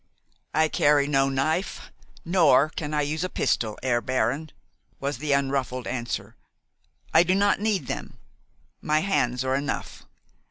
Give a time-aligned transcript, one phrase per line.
[0.55, 1.91] "I carry no knife,
[2.25, 4.51] nor can I use a pistol, Herr Baron,"
[4.99, 6.35] was the unruffled answer.
[7.13, 8.17] "I do not need them.
[8.81, 10.07] My hands are enough.